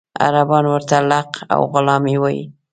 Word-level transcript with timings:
عربان 0.25 0.65
ورته 0.69 0.97
لق 1.11 1.31
او 1.53 1.61
غلامي 1.73 2.15
وایي. 2.21 2.45